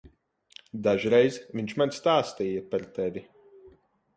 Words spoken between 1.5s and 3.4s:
viņš man stāstīja par tevi.